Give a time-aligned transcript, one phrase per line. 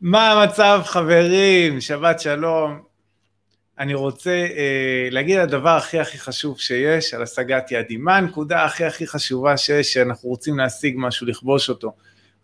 [0.00, 1.80] מה המצב חברים?
[1.80, 2.80] שבת שלום.
[3.78, 8.04] אני רוצה אה, להגיד הדבר הכי הכי חשוב שיש על השגת יעדים.
[8.04, 11.92] מה הנקודה הכי הכי חשובה שיש שאנחנו רוצים להשיג משהו, לכבוש אותו?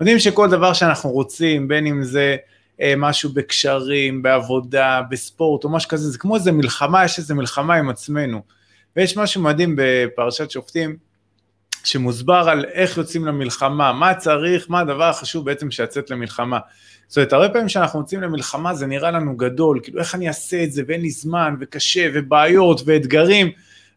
[0.01, 2.37] יודעים שכל דבר שאנחנו רוצים, בין אם זה
[2.81, 7.75] אה, משהו בקשרים, בעבודה, בספורט או משהו כזה, זה כמו איזה מלחמה, יש איזה מלחמה
[7.75, 8.43] עם עצמנו.
[8.97, 10.97] ויש משהו מדהים בפרשת שופטים,
[11.85, 16.59] שמוסבר על איך יוצאים למלחמה, מה צריך, מה הדבר החשוב בעצם שיצאת למלחמה.
[17.09, 20.65] זאת אומרת, הרבה פעמים כשאנחנו יוצאים למלחמה זה נראה לנו גדול, כאילו איך אני אעשה
[20.65, 23.51] את זה ואין לי זמן וקשה ובעיות ואתגרים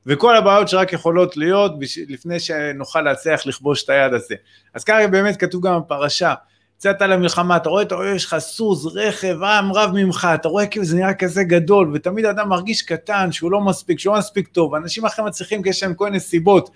[0.06, 1.72] וכל הבעיות שרק יכולות להיות
[2.08, 4.36] לפני שנוכל להצליח לכבוש את היד הזה.
[4.74, 6.34] אז ככה באמת כתוב גם בפרשה,
[6.78, 10.68] יצאת למלחמה, אתה רואה, אתה רואה, יש לך סוס, רכב, עם רב ממך, אתה רואה
[10.68, 14.48] כאילו זה נראה כזה גדול, ותמיד האדם מרגיש קטן, שהוא לא מספיק, שהוא לא מספיק
[14.48, 16.70] טוב, אנשים אחרים מצליחים כי יש להם כל מיני סיבות,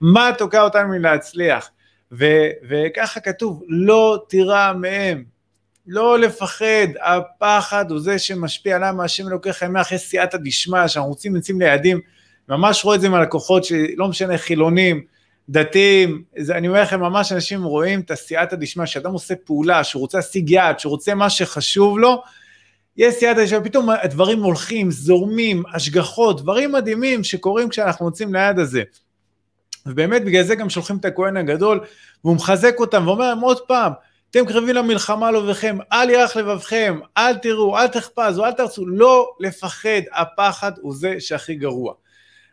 [0.00, 1.70] מה תוקע אותנו מלהצליח?
[2.12, 5.24] ו- וככה כתוב, לא תירא מהם,
[5.86, 11.36] לא לפחד, הפחד הוא זה שמשפיע למה השם אלוקיך ימח, יש סייעתא דשמיא, שאנחנו רוצים
[11.36, 12.00] לצים ליעדים,
[12.48, 15.15] ממש רואה את זה מהלקוחות שלא משנה חילונים,
[15.48, 20.00] דתיים, זה, אני אומר לכם ממש אנשים רואים את הסייעתא דשמיא, שאדם עושה פעולה, שהוא
[20.00, 22.22] רוצה להשיג יעד, שהוא רוצה מה שחשוב לו,
[22.96, 28.82] יש סייעתא דשמיא, פתאום הדברים הולכים, זורמים, השגחות, דברים מדהימים שקורים כשאנחנו מוצאים ליד הזה.
[29.86, 31.80] ובאמת בגלל זה גם שולחים את הכהן הגדול,
[32.24, 33.92] והוא מחזק אותם ואומר להם עוד פעם,
[34.30, 40.00] אתם קרבים למלחמה לבביכם, אל ירח לבבכם, אל תראו, אל תחפזו, אל תרצו, לא לפחד,
[40.12, 41.94] הפחד הוא זה שהכי גרוע.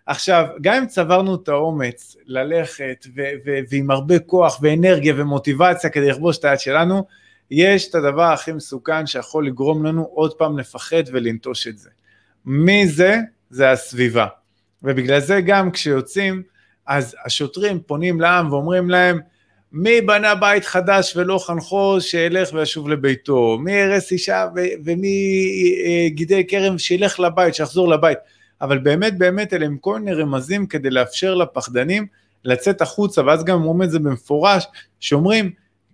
[0.06, 6.10] עכשיו, גם אם צברנו את האומץ ללכת ו- ו- ועם הרבה כוח ואנרגיה ומוטיבציה כדי
[6.10, 7.04] לכבוש את היד שלנו,
[7.52, 11.90] יש את הדבר הכי מסוכן שיכול לגרום לנו עוד פעם לפחד ולנטוש את זה.
[12.46, 13.18] מי זה?
[13.50, 14.28] זה הסביבה.
[14.84, 16.44] ובגלל זה גם כשיוצאים,
[16.88, 19.20] אז השוטרים פונים לעם ואומרים להם,
[19.72, 24.48] מי בנה בית חדש ולא חנכו שילך וישוב לביתו, מי הרס אישה
[24.86, 25.46] ומי
[25.86, 28.18] אה, גידל כרם שילך לבית, שיחזור לבית.
[28.64, 32.08] אבל באמת באמת אלה הם כל מיני רמזים כדי לאפשר לפחדנים
[32.46, 34.66] לצאת החוצה, ואז גם אומרים את זה במפורש,
[35.00, 35.52] שאומרים,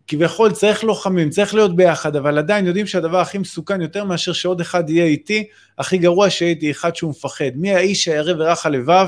[0.07, 4.61] כביכול צריך לוחמים, צריך להיות ביחד, אבל עדיין יודעים שהדבר הכי מסוכן יותר מאשר שעוד
[4.61, 7.51] אחד יהיה איתי, הכי גרוע שיהיה איתי אחד שהוא מפחד.
[7.55, 9.07] מי האיש הירא ורך הלבב,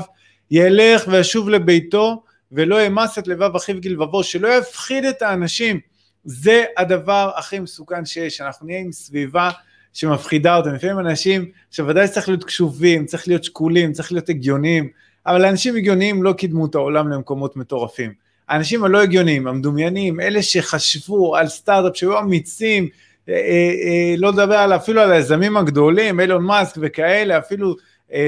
[0.50, 2.22] ילך וישוב לביתו,
[2.52, 5.80] ולא ימס את לבב אחיו גלבבו, שלא יפחיד את האנשים.
[6.24, 9.50] זה הדבר הכי מסוכן שיש, שאנחנו נהיה עם סביבה
[9.92, 10.74] שמפחידה אותם.
[10.74, 14.88] לפעמים אנשים שוודאי צריך להיות קשובים, צריך להיות שקולים, צריך להיות הגיוניים,
[15.26, 18.12] אבל אנשים הגיוניים לא קידמו את העולם למקומות מטורפים.
[18.48, 22.88] האנשים הלא הגיוניים, המדומיינים, אלה שחשבו על סטארט-אפ, שהיו אמיצים,
[23.28, 23.40] אה, אה,
[23.84, 27.76] אה, לא לדבר על, אפילו על היזמים הגדולים, אילון מאסק וכאלה, אפילו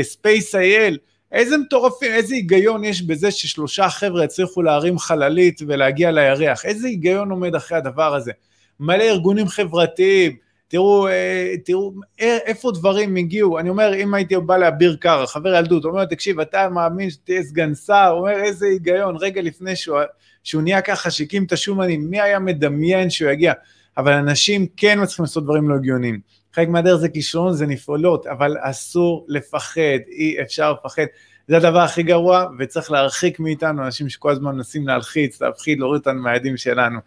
[0.02, 0.98] SpaceIL,
[1.32, 7.30] איזה מטורפים, איזה היגיון יש בזה ששלושה חבר'ה הצליחו להרים חללית ולהגיע לירח, איזה היגיון
[7.30, 8.32] עומד אחרי הדבר הזה?
[8.80, 10.36] מלא ארגונים חברתיים,
[10.74, 15.84] תראו, אה, תראו איפה דברים הגיעו, אני אומר, אם הייתי בא לאביר קארה, חבר ילדות,
[15.84, 19.98] אומר, תקשיב, אתה מאמין שתהיה סגן שר, אומר, איזה היגיון, רגע לפני שהוא,
[20.44, 23.52] שהוא נהיה ככה, שהקים את השומנים, מי היה מדמיין שהוא יגיע?
[23.96, 26.20] אבל אנשים כן מצליחים לעשות דברים לא הגיוניים.
[26.52, 31.04] חלק מהדרך זה כישרון, זה נפעולות, אבל אסור לפחד, אי אפשר לפחד.
[31.48, 36.22] זה הדבר הכי גרוע, וצריך להרחיק מאיתנו אנשים שכל הזמן מנסים להלחיץ, להפחיד, להוריד אותנו
[36.22, 36.98] מהיעדים שלנו.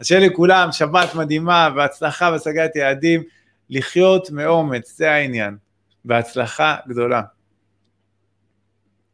[0.00, 3.22] אז שיהיה לכולם שבת מדהימה והצלחה בהשגת יעדים,
[3.70, 5.56] לחיות מאומץ, זה העניין.
[6.04, 7.22] בהצלחה גדולה.